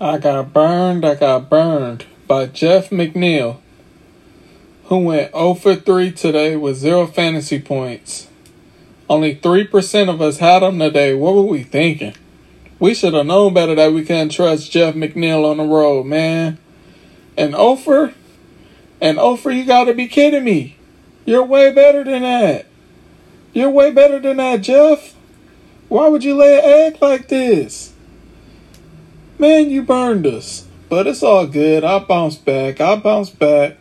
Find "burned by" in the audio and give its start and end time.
1.50-2.46